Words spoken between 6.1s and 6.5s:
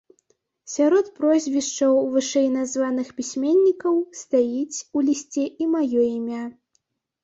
імя.